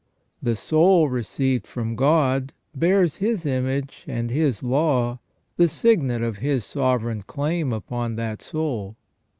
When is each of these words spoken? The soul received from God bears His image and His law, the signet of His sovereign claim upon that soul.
The 0.41 0.55
soul 0.55 1.09
received 1.09 1.67
from 1.67 1.95
God 1.95 2.53
bears 2.73 3.17
His 3.17 3.45
image 3.45 4.03
and 4.07 4.31
His 4.31 4.63
law, 4.63 5.19
the 5.57 5.67
signet 5.67 6.23
of 6.23 6.37
His 6.39 6.65
sovereign 6.65 7.21
claim 7.21 7.71
upon 7.71 8.15
that 8.15 8.41
soul. 8.41 8.95